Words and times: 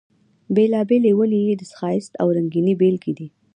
بېلابېلې 0.55 1.11
ونې 1.17 1.39
یې 1.47 1.53
د 1.57 1.63
ښایست 1.77 2.13
او 2.21 2.27
رنګینۍ 2.37 2.73
بېلګې 2.81 3.13
دي. 3.17 3.27